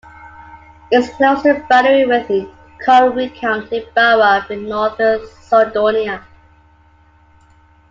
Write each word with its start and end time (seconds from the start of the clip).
It 0.89 0.97
is 0.97 1.09
close 1.11 1.43
to 1.43 1.53
the 1.53 1.59
boundary 1.69 2.07
with 2.07 2.25
Conwy 2.83 3.35
county 3.35 3.85
borough 3.93 4.43
in 4.49 4.67
northern 4.67 5.19
Snowdonia. 5.19 6.23